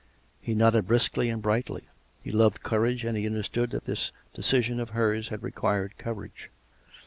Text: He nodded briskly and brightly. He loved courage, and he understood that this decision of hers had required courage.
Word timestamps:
He 0.41 0.55
nodded 0.55 0.87
briskly 0.87 1.29
and 1.29 1.43
brightly. 1.43 1.83
He 2.23 2.31
loved 2.31 2.63
courage, 2.63 3.05
and 3.05 3.15
he 3.15 3.27
understood 3.27 3.69
that 3.69 3.85
this 3.85 4.11
decision 4.33 4.79
of 4.79 4.89
hers 4.97 5.27
had 5.29 5.43
required 5.43 5.95
courage. 5.99 6.49